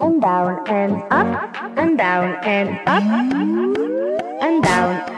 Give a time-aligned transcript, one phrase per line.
[0.00, 3.02] and down and up and down and up
[4.42, 5.17] and down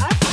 [0.00, 0.27] I